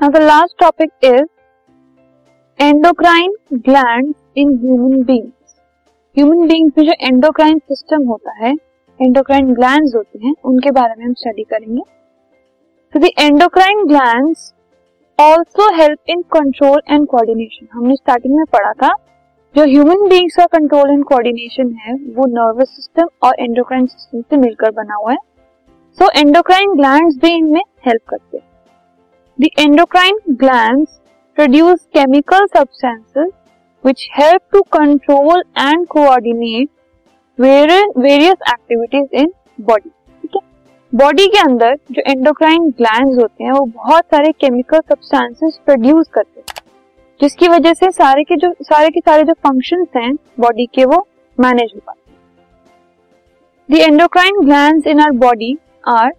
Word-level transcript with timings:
Now 0.00 0.10
the 0.10 0.16
last 0.16 0.54
topic 0.60 0.90
is 1.04 1.24
endocrine 2.58 3.32
gland 3.54 4.14
in 4.36 4.54
human 4.58 5.02
beings 5.04 5.54
human 6.16 6.46
beings 6.48 6.78
में 6.78 6.84
जो 6.86 6.92
endocrine 7.00 7.58
system 7.58 8.06
होता 8.08 8.32
है 8.36 8.52
endocrine 9.00 9.52
gland 9.54 9.96
होते 9.96 10.18
हैं, 10.24 10.34
उनके 10.44 10.70
बारे 10.70 10.94
में 10.98 11.04
हम 11.04 11.12
स्टडी 11.12 11.44
करेंगे। 11.50 11.82
तो 12.94 13.00
the 13.00 13.10
endocrine 13.18 13.86
glands 13.86 14.52
also 15.18 15.70
help 15.76 16.10
in 16.10 16.22
control 16.32 16.82
and 16.90 17.06
coordination 17.06 17.68
हमने 17.72 17.96
स्टार्टिंग 17.96 18.36
में 18.36 18.44
पढ़ा 18.52 18.72
था, 18.72 18.94
जो 19.54 19.64
ह्यूमन 19.64 20.08
बींग्स 20.08 20.36
का 20.36 20.46
कंट्रोल 20.58 20.90
एंड 20.90 21.04
कोऑर्डिनेशन 21.04 21.76
है, 21.80 21.94
वो 21.94 22.26
नर्वस 22.34 22.76
सिस्टम 22.76 23.08
और 23.22 23.40
एंडोक्राइन 23.40 23.86
सिस्टम 23.86 24.20
से 24.20 24.36
मिलकर 24.36 24.70
बना 24.74 24.94
हुआ 24.94 25.12
है। 25.12 25.18
सो 25.98 26.10
एंडोक्राइन 26.20 26.76
ग्लैंड्स 26.76 27.16
भी 27.16 27.36
इनमें 27.36 27.62
हेल्प 27.86 28.08
करते 28.08 28.36
हैं। 28.36 28.48
The 29.40 29.48
endocrine 29.58 30.18
glands 30.30 30.98
produce 31.36 31.78
chemical 31.94 32.46
help 34.12 34.40
to 34.52 34.60
control 34.72 35.42
and 35.58 35.86
coordinate 35.86 36.68
various 37.38 38.36
activities 38.50 39.14
in 39.20 39.32
body 39.60 39.88
ठीक 39.88 40.36
है? 40.36 40.40
बॉडी 40.92 41.26
के 41.26 41.38
अंदर 41.38 41.76
जो 41.92 42.02
एंडोक्राइन 42.06 42.68
ग्लैंड्स 42.70 43.18
होते 43.18 43.44
हैं, 43.44 43.52
वो 43.52 43.64
बहुत 43.66 44.04
सारे 44.04 44.32
केमिकल 44.32 44.80
सब्सटेंसेस 44.80 45.58
प्रोड्यूस 45.66 46.08
करते 46.14 46.40
हैं, 46.40 46.62
जिसकी 47.20 47.48
वजह 47.48 47.72
से 47.72 47.90
सारे 47.92 48.24
के 48.24 48.36
जो, 48.36 48.52
सारे 48.62 48.90
के 48.90 49.00
सारे 49.00 49.24
जो 49.24 49.32
फ़ंक्शंस 49.32 49.88
हैं 49.96 50.14
बॉडी 50.40 50.66
के 50.74 50.84
वो 50.84 51.06
मैनेज 51.38 51.72
हो 51.74 51.80
पाते 51.86 52.10
हैं। 52.10 52.16
The 53.68 53.82
endocrine 53.82 54.44
glands 54.44 54.86
in 54.86 55.00
our 55.00 55.18
body 55.18 55.56
are 55.88 56.12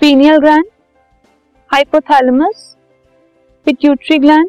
pineal 0.00 0.38
gland 0.38 0.64
hypothalamus 1.70 2.76
pituitary 3.66 4.18
gland 4.18 4.48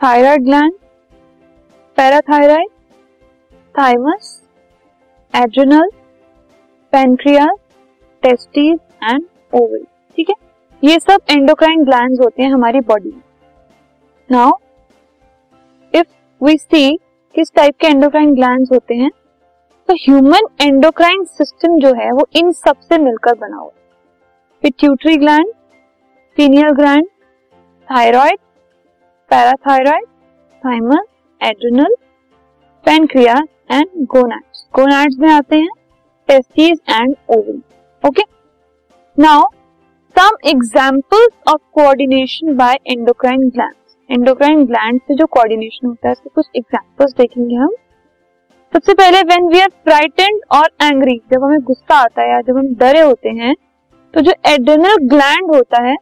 thyroid 0.00 0.42
gland 0.44 0.74
parathyroid 1.96 2.68
thymus 3.74 4.28
adrenal 5.34 5.88
pancreas 6.92 7.56
testis 8.22 8.78
and 9.02 9.24
ovary 9.52 9.82
ठीक 10.18 10.28
है? 10.30 10.34
ये 10.82 10.98
सब 11.00 11.20
एंडोक्राइन 11.30 11.84
ग्लैंड्स 11.84 12.20
होते 12.20 12.42
हैं 12.42 12.50
हमारी 12.52 12.80
बॉडी 12.82 13.10
में। 13.10 13.22
नाउ 14.28 14.52
इफ़ 15.94 16.06
वी 16.40 16.56
सी 16.58 16.96
किस 17.34 17.52
टाइप 17.56 17.76
के 17.80 17.86
एंडोक्राइन 17.88 18.34
ग्लैंड्स 18.34 18.72
होते 18.72 18.94
हैं 18.94 19.10
तो 19.88 19.94
ह्यूमन 20.04 20.48
एंडोक्राइन 20.60 21.24
सिस्टम 21.24 21.78
जो 21.80 21.92
है, 21.94 22.10
वो 22.12 22.26
इन 22.36 22.52
सबसे 22.52 22.98
मिलकर 22.98 23.34
बना 23.34 23.56
हुआ 23.56 23.66
है। 23.66 23.82
Pituitary 24.62 25.16
gland 25.16 25.52
pineal 26.38 26.70
gland 26.70 27.06
thyroid 27.88 28.38
parathyroid 29.30 30.04
thymus 30.64 31.04
adrenal 31.40 31.94
pancreas 32.84 33.34
and 33.70 34.06
gonads 34.12 34.64
gonads 34.74 35.16
में 35.20 35.28
आते 35.30 35.56
हैं 35.56 35.68
testis 36.28 36.78
and 36.90 37.14
ovary 37.30 37.60
okay 38.04 38.22
now 39.18 39.42
some 40.16 40.36
examples 40.48 41.52
of 41.52 41.60
coordination 41.74 42.56
by 42.56 42.78
endocrine 42.86 43.48
gland 43.48 43.74
endocrine 44.10 44.64
gland 44.66 45.00
से 45.00 45.14
जो 45.14 45.26
कोऑर्डिनेशन 45.26 45.86
होता 45.86 46.08
है, 46.08 46.12
उसके 46.12 46.30
कुछ 46.34 46.46
एग्जांपल्स 46.56 47.12
देखेंगे 47.18 47.54
हम. 47.56 47.68
सबसे 48.72 48.94
पहले 48.94 49.20
व्हेन 49.22 49.46
वी 49.48 49.60
आर 49.60 49.68
फ्राइटेंड 49.84 50.40
और 50.52 50.68
एंग्री 50.82 51.16
जब 51.32 51.44
हमें 51.44 51.60
गुस्सा 51.62 51.96
आता 51.96 52.22
है 52.22 52.30
या 52.30 52.40
जब 52.40 52.58
हम 52.58 52.74
डरे 52.74 53.00
होते 53.00 53.28
हैं 53.38 53.54
तो 54.14 54.20
जो 54.20 54.32
एड्रेनल 54.46 54.96
ग्लैंड 55.08 55.54
होता 55.54 55.82
है 55.82 55.96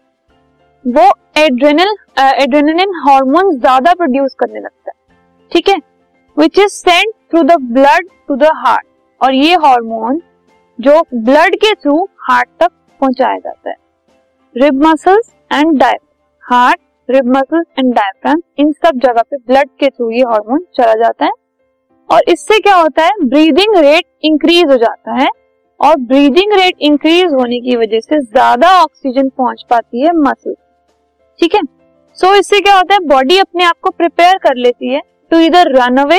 वो 0.84 1.10
एड्रेनल 1.38 1.94
एड्रेनलिन 2.18 2.92
हार्मोन 3.02 3.56
ज़्यादा 3.58 3.92
प्रोड्यूस 3.94 4.34
करने 4.38 4.60
लगता 4.60 4.90
है, 4.90 5.16
ठीक 5.52 5.68
है? 5.68 5.76
Which 6.36 6.58
is 6.58 6.72
sent 6.72 7.12
through 7.30 7.42
the 7.42 7.56
blood 7.72 8.08
to 8.28 8.36
the 8.36 8.48
heart 8.56 8.86
और 9.20 9.34
ये 9.34 9.54
हार्मोन 9.64 10.20
जो 10.78 11.00
ब्लड 11.14 11.54
के 11.56 11.72
थ्रू 11.74 11.96
हार्ट 12.20 12.48
तक 12.60 12.70
पहुँचाया 13.00 13.38
जाता 13.38 13.70
है। 13.70 13.76
Rib 14.54 14.82
muscles 14.84 15.30
and 15.52 15.78
डायप 15.80 16.00
heart 16.44 16.80
rib 17.08 17.26
muscles 17.36 17.66
and 17.78 17.92
diaphragm 17.94 18.42
इन 18.58 18.72
सब 18.74 18.98
जगह 19.00 19.22
पे 19.22 19.36
ब्लड 19.38 19.68
के 19.80 19.88
थ्रू 19.88 20.10
ये 20.10 20.22
हार्मोन 20.22 20.64
चला 20.76 20.94
जाता 20.96 21.24
है। 21.24 21.30
और 22.08 22.22
इससे 22.28 22.58
क्या 22.60 22.74
होता 22.76 23.04
है? 23.04 23.10
ब्रीदिंग 23.22 23.76
रेट 23.76 24.04
इंक्रीज 24.24 24.70
हो 24.70 24.76
जाता 24.78 25.14
है। 25.14 25.28
और 25.80 25.96
ब्रीदिंग 25.98 26.52
रेट 26.52 26.74
इंक्रीज 26.80 27.32
होने 27.32 27.60
की 27.60 27.76
वजह 27.76 28.00
से 28.00 28.20
ज़्यादा 28.20 28.68
ऑक्सीजन 28.82 29.28
पहुँच 29.30 29.64
पाती 29.70 30.00
है 30.00 30.12
मसल 30.16 30.54
ठीक 31.42 31.54
है? 31.54 31.60
सो 32.18 32.26
so, 32.26 32.38
इससे 32.38 32.58
क्या 32.60 32.74
होता 32.76 32.94
है 32.94 33.00
बॉडी 33.06 33.38
अपने 33.38 33.64
आप 33.64 33.76
को 33.82 33.90
प्रिपेयर 33.90 34.36
कर 34.38 34.56
लेती 34.56 34.88
है 34.88 35.00
टू 35.30 35.38
इधर 35.40 35.70
रन 35.72 35.96
अवे 35.96 36.18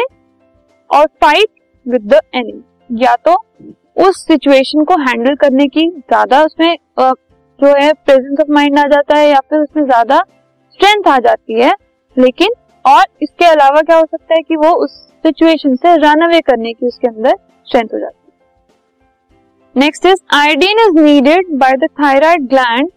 और 0.90 1.06
फाइट 1.22 1.50
विद 1.86 2.08
द 2.14 2.20
एनिमी 2.36 3.04
या 3.04 3.16
तो 3.26 3.36
उस 3.98 4.26
सिचुएशन 4.28 4.84
को 4.84 4.98
हैंडल 5.00 5.36
करने 5.36 5.68
की 5.68 5.88
ज़्यादा 5.90 6.44
उसमें 6.44 6.76
जो 7.00 7.74
है 7.76 7.92
प्रेजेंस 7.96 8.40
ऑफ़ 8.42 8.52
माइंड 8.52 8.80
आ 8.80 8.84
जाता 8.88 9.18
है 9.18 9.30
या 9.30 9.40
फिर 9.40 9.60
उसमें 9.60 9.84
ज़्यादा 9.84 10.18
स्ट्रेंथ 10.72 11.08
आ 11.08 11.18
जाती 11.20 11.60
है 11.62 11.72
लेकिन 12.18 12.54
और 12.86 13.06
इसके 13.22 13.46
अलावा 13.46 13.82
क्या 13.82 13.98
हो 13.98 14.06
सकता 14.06 14.36
है 14.36 14.42
कि 14.42 14.56
वो 14.56 14.72
उस 14.84 14.98
सिचुएशन 15.24 15.76
से 15.76 15.96
रन 15.98 16.26
अवे 16.26 16.42
करने 16.42 16.74
की 16.74 16.88
उसके 16.88 17.08
अंदर 17.08 17.38
स्ट्रेंथ 17.68 17.94
हो 17.94 18.00
जाती 18.00 18.18
है। 18.26 19.82
Next 19.82 20.06
is 20.06 20.20
iodine 20.36 20.80
is 20.80 21.00
needed 21.02 21.58
by 21.60 21.78
the 21.78 21.90
thyroid 22.02 22.48
gland 22.50 22.90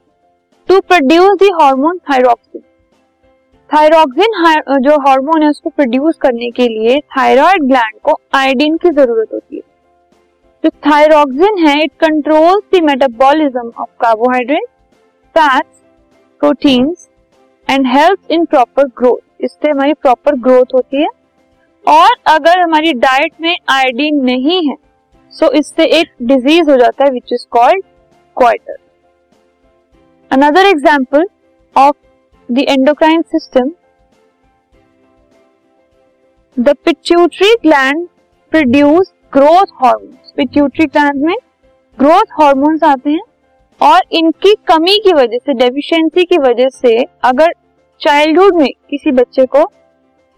to 0.68 0.78
produce 0.82 1.36
the 1.38 1.48
hormone 1.60 1.98
thyroxine 2.10 2.62
thyroxine 3.70 4.80
जो 4.82 4.96
हार्मोन 5.00 5.42
है, 5.42 5.48
उसको 5.50 5.70
प्रोड्यूस 5.70 6.16
करने 6.20 6.50
के 6.50 6.66
लिए 6.68 6.98
थायराइड 7.16 7.62
ग्लैंड 7.62 7.98
को 8.02 8.18
आयोडीन 8.34 8.76
की 8.76 8.90
ज़रूरत 8.90 9.28
होती 9.32 9.56
है। 9.56 9.62
जो 10.64 10.70
थायरॉक्सिन 10.86 11.58
है 11.58 11.74
it 11.82 11.92
controls 12.00 12.62
the 12.74 12.82
metabolism 12.84 13.70
of 13.78 13.88
carbohydrate 14.00 14.66
fats 15.34 15.82
proteins 16.40 17.08
and 17.68 17.86
help 17.88 18.30
in 18.30 18.44
proper 18.46 18.88
growth 18.98 19.44
इससे 19.44 19.70
हमारी 19.70 19.94
प्रॉपर 19.94 20.36
ग्रोथ 20.40 20.74
होती 20.74 21.02
है। 21.02 21.08
और 21.84 22.16
अगर 22.28 22.60
हमारी 22.60 22.92
डाइट 23.04 23.32
में 23.40 23.54
आयोडीन 23.70 24.24
नहीं 24.24 24.60
है 24.68 24.76
सो 25.32 25.46
so 25.46 25.52
इससे 25.54 25.84
एक 26.00 26.10
डिज़ीज़ 26.24 26.70
हो 26.70 26.76
जाता 26.76 27.04
है 27.04 27.10
which 27.10 27.32
is 27.32 27.46
called 27.50 27.84
goitre 28.36 28.76
another 30.30 30.66
example 30.66 31.24
of 31.76 31.96
the 32.48 32.64
endocrine 32.68 33.22
system 33.24 33.70
the 36.56 36.74
pituitary 36.84 37.54
gland 37.62 38.06
produce 38.52 39.12
growth 39.32 39.72
hormones 39.82 40.32
pituitary 40.36 40.86
gland 40.86 41.22
में 41.24 41.34
ग्रोथ 41.98 42.32
हॉर्मोन्स 42.40 42.84
आते 42.84 43.10
हैं 43.10 43.22
और 43.80 44.02
इनकी 44.12 44.54
कमी 44.68 44.96
की 45.04 45.12
वजह 45.12 45.38
से 45.38 45.54
डेफिशिएंसी 45.54 46.24
की 46.24 46.38
वजह 46.38 46.68
से 46.72 46.96
अगर 47.24 47.52
चाइल्डहुड 48.00 48.56
में 48.56 48.68
किसी 48.90 49.12
बच्चे 49.12 49.44
को 49.46 49.64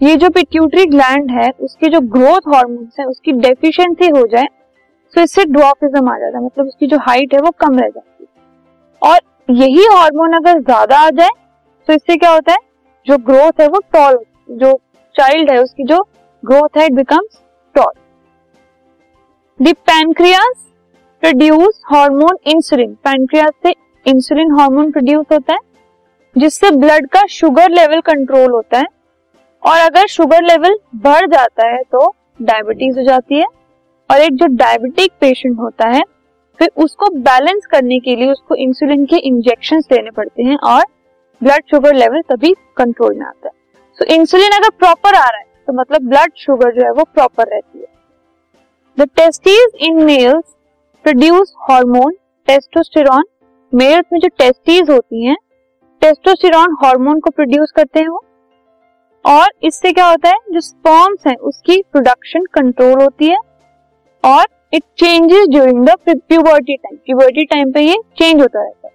ये 0.00 0.14
जो 0.16 0.28
पिट्यूटरी 0.30 0.84
ग्लैंड 0.86 1.30
है, 1.30 1.48
उसके 1.60 1.88
जो 1.88 2.00
ग्रोथ 2.08 2.46
हॉर्मोन्स 2.48 3.00
है, 3.00 3.06
उसकी 3.06 3.32
डेफिशिएंसी 3.40 4.08
हो 4.10 4.26
जाए 4.26 4.46
तो 5.14 5.20
इससे 5.20 5.44
ड्वार्फिज्म 5.46 6.08
आ 6.08 6.18
जाता 6.18 6.38
है। 6.38 6.44
मतलब 6.44 6.66
उसकी 6.66 6.86
जो 6.86 6.98
हाइट 7.00 7.34
है, 7.34 7.40
वो 7.40 7.50
कम 7.60 7.78
रह 7.78 7.88
जाती 7.88 8.24
है। 8.24 9.10
और 9.10 9.20
यही 9.48 9.84
हार्मोन 9.86 10.32
अगर 10.32 10.58
ज़्यादा 10.60 10.96
आ 10.98 11.10
जाए 11.10 11.28
तो 11.88 11.92
इससे 11.92 12.16
क्या 12.16 12.30
होता 12.30 12.52
है? 12.52 12.58
जो 13.06 13.16
ग्रोथ 13.18 13.60
है 13.60 13.66
वो 13.68 13.78
टॉल 13.92 14.18
जो 14.52 14.72
चाइल्ड 15.14 15.50
है 15.50 15.58
उसकी 15.58 15.84
जो 15.84 16.00
ग्रोथ 16.42 16.76
है 16.78 16.84
it 16.86 16.92
becomes 16.92 17.38
tall 17.74 17.92
the 19.60 19.74
produce 21.22 21.80
hormone 21.86 22.36
insulin 22.46 22.92
pancreas 23.04 23.52
से 23.62 23.74
इंसुलिन 24.06 24.52
हार्मोन 24.58 24.90
प्रोड्यूस 24.92 25.24
होता 25.32 25.52
है, 25.52 25.58
जिससे 26.36 26.70
ब्लड 26.72 27.08
का 27.08 27.24
शुगर 27.30 27.70
लेवल 27.70 28.00
कंट्रोल 28.02 28.50
होता 28.50 28.78
है। 28.78 28.86
और 29.62 29.78
अगर 29.78 30.06
शुगर 30.08 30.42
लेवल 30.42 30.78
बढ़ 30.96 31.26
जाता 31.26 31.66
है 31.68 31.82
तो 31.84 32.06
डायबिटीज़ 32.42 32.98
हो 32.98 33.04
जाती 33.04 33.38
है। 33.38 33.46
और 34.10 34.20
एक 34.20 34.36
जो 34.36 34.46
डायबिटिक 34.48 35.12
पेशेंट 35.20 35.58
होता 35.58 35.88
है 35.88 36.02
फिर 36.60 36.70
उसको 36.76 37.08
बैलेंस 37.20 37.66
करने 37.66 37.98
के 38.00 38.14
लिए 38.16 38.30
उसको 38.30 38.54
इंसुलिन 38.56 39.04
के 39.06 39.16
इंजेक्शन 39.28 39.80
देने 39.90 40.10
पड़ते 40.10 40.42
हैं 40.42 40.56
और 40.66 40.84
ब्लड 41.40 41.64
शुगर 41.70 41.94
लेवल 41.94 42.22
तभी 42.28 42.54
कंट्रोल 42.76 43.14
में 43.14 43.26
आता 43.26 43.46
है। 43.46 43.52
तो 43.98 44.04
so, 44.04 44.10
इंसुलिन 44.10 44.52
अगर 44.52 44.70
प्रॉपर 44.70 45.14
आ 45.14 45.26
रहा 45.26 45.38
है 45.38 45.46
तो 45.66 45.72
मतलब 45.72 46.08
ब्लड 46.08 46.32
शुगर 46.36 46.74
जो 46.74 46.84
है 46.84 46.90
वो 46.92 47.04
प्रॉपर 47.04 47.48
रहती 47.48 47.78
है। 47.78 47.86
The 48.98 49.08
testes 49.16 49.76
in 49.80 50.02
males 50.04 50.44
produce 51.04 51.54
hormone 51.60 52.12
testosterone 52.48 53.24
males 53.72 54.04
में 54.12 54.18
जो 54.20 54.28
टेस्टीज 54.38 54.90
होती 54.90 55.24
हैं 55.26 55.36
टेस्टोस्टेरॉन 56.02 56.76
हार्मोन 56.82 57.20
को 57.20 57.30
प्रोड्यूस 57.30 57.72
करते 57.76 58.00
हैं 58.00 58.08
वो। 58.08 58.24
और 59.24 59.48
इससे 59.62 59.92
क्या 59.92 60.06
होता 60.06 60.28
है 60.28 60.38
जो 60.50 60.60
स्पर्म्स 60.60 61.26
है 61.26 61.34
उसकी 61.44 61.82
प्रोडक्शन 61.92 62.44
कंट्रोल 62.54 63.02
होती 63.02 63.26
है। 63.26 63.38
और 64.24 64.46
it 64.72 64.82
changes 64.98 65.46
during 65.48 65.86
the 65.86 65.94
puberty 66.08 66.76
time 66.76 66.96
puberty 66.96 67.44
time 67.46 67.72
पे 67.72 67.80
ये 67.80 67.96
चेंज 68.18 68.40
होता 68.40 68.62
रहता 68.62 68.88
है। 68.88 68.92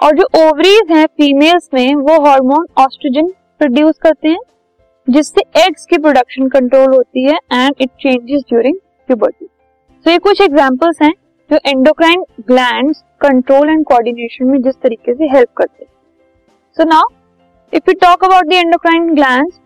और 0.00 0.16
जो 0.16 0.24
ओवरीज 0.38 0.92
हैं 0.92 1.06
फीमेल्स 1.08 1.68
में, 1.74 1.94
वो 1.94 2.20
हार्मोन 2.24 2.66
ऑस्ट्रोजन 2.78 3.28
प्रोड्यूस 3.58 3.94
करते 4.02 4.28
हैं, 4.28 4.38
जिससे 5.08 5.42
एग्स 5.60 5.86
की 5.86 5.98
प्रोडक्शन 5.98 6.48
कंट्रोल 6.48 6.94
होती 6.94 7.24
है 7.24 7.36
and 7.52 7.74
it 7.80 7.90
changes 8.00 8.42
during 8.48 8.76
puberty 9.08 9.46
so 10.06 10.10
ये 10.10 10.18
कुछ 10.18 10.40
एग्जांपल्स 10.40 11.02
हैं 11.02 11.12
जो 11.50 11.58
endocrine 11.66 12.24
glands 12.48 13.02
control 13.20 13.68
and 13.70 13.84
coordination 13.86 14.46
में 14.46 14.60
जिस 14.62 14.74
तरीके 14.82 15.14
से 15.14 15.28
हेल्प 15.28 15.48
करते 15.56 15.84
हैं। 15.84 15.90
So 16.76 16.84
now 16.84 17.08
if 17.72 17.90
you 17.90 17.94
talk 18.00 18.24
about 18.24 18.46
the 18.46 18.52
endocrine 18.54 19.14
glands 19.14 19.60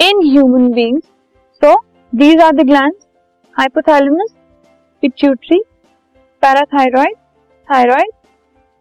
in 0.00 0.22
human 0.24 0.70
beings 0.72 1.02
so 1.62 1.74
these 2.12 2.40
are 2.42 2.52
the 2.52 2.66
glands 2.66 3.06
hypothalamus 3.56 4.34
pituitary 5.02 5.62
parathyroid 6.42 7.16
thyroid 7.68 8.10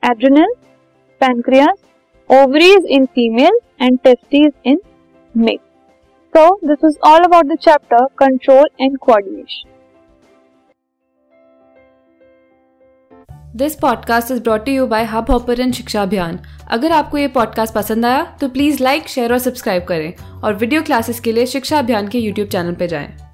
adrenal 0.04 0.54
pancreas, 1.22 1.76
ovaries 2.30 2.86
in 2.90 3.06
female 3.08 3.58
and 3.80 4.00
testes 4.04 4.54
in 4.64 4.80
male. 5.36 5.60
So 6.34 6.60
this 6.64 6.84
is 6.84 6.98
all 7.04 7.26
about 7.26 7.48
the 7.48 7.58
chapter 7.62 8.00
control 8.24 8.66
and 8.80 9.00
coordination. 9.08 9.70
This 13.56 13.76
podcast 13.76 14.32
is 14.32 14.42
brought 14.44 14.68
you 14.70 14.86
by 14.88 15.04
hub 15.04 15.32
hopper 15.32 15.60
and 15.60 15.74
Shiksha 15.74 16.02
Abhiyan 16.02 16.40
अगर 16.72 16.92
आपको 16.92 17.18
ये 17.18 17.28
podcast 17.28 17.74
पसंद 17.76 18.06
आया 18.06 18.24
तो 18.42 18.50
please 18.50 18.84
like 18.84 19.08
share 19.08 19.34
और 19.34 19.40
subscribe 19.40 19.84
करें 19.84 20.42
और 20.44 20.54
video 20.54 20.82
classes 20.82 21.20
के 21.20 21.32
लिए 21.32 21.46
शिक्षा 21.56 21.80
अभियान 21.80 22.08
के 22.08 22.20
यूट्यूब 22.20 22.48
चैनल 22.48 22.76
पर 22.76 22.86
जाएँ। 22.86 23.31